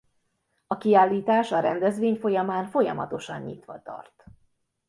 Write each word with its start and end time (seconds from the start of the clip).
A 0.67 0.77
kiállítás 0.77 1.51
a 1.51 1.59
rendezvény 1.59 2.15
folyamán 2.15 2.65
folyamatosan 2.65 3.41
nyitva 3.41 3.81
tart. 3.81 4.25